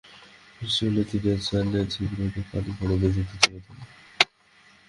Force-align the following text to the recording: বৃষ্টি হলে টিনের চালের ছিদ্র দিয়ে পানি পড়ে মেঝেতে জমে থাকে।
বৃষ্টি 0.57 0.81
হলে 0.87 1.03
টিনের 1.09 1.39
চালের 1.47 1.85
ছিদ্র 1.93 2.19
দিয়ে 2.23 2.43
পানি 2.49 2.71
পড়ে 2.77 2.95
মেঝেতে 3.01 3.35
জমে 3.41 3.59
থাকে। 3.65 3.85